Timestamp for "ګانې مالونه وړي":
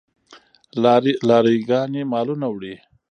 1.69-2.75